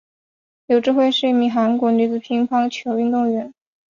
[0.65, 3.53] 柳智惠是一名韩国女子乒乓球运动员。